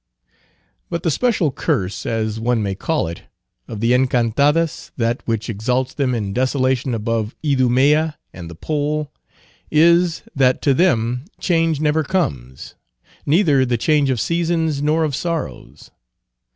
But 0.89 1.03
the 1.03 1.11
special 1.11 1.51
curse, 1.51 2.07
as 2.07 2.39
one 2.39 2.63
may 2.63 2.73
call 2.73 3.07
it, 3.07 3.21
of 3.67 3.81
the 3.81 3.93
Encantadas, 3.93 4.89
that 4.97 5.21
which 5.27 5.47
exalts 5.47 5.93
them 5.93 6.15
in 6.15 6.33
desolation 6.33 6.95
above 6.95 7.35
Idumea 7.45 8.17
and 8.33 8.49
the 8.49 8.55
Pole, 8.55 9.11
is, 9.69 10.23
that 10.35 10.59
to 10.63 10.73
them 10.73 11.25
change 11.39 11.79
never 11.79 12.03
comes; 12.03 12.73
neither 13.27 13.63
the 13.63 13.77
change 13.77 14.09
of 14.09 14.19
seasons 14.19 14.81
nor 14.81 15.03
of 15.03 15.15
sorrows. 15.15 15.91